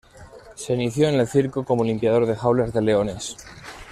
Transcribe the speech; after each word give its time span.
Se 0.55 0.73
inició 0.73 1.09
en 1.09 1.19
el 1.19 1.27
circo 1.27 1.63
como 1.63 1.83
limpiador 1.83 2.25
de 2.25 2.35
jaulas 2.35 2.73
de 2.73 2.81
leones. 2.81 3.37